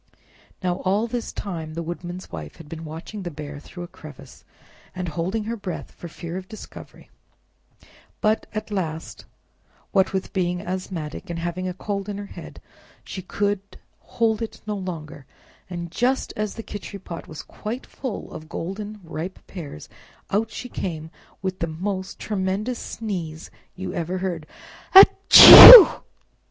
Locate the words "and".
4.95-5.09, 11.29-11.37, 15.69-15.91